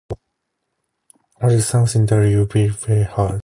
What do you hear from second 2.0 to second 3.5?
to tell you before you...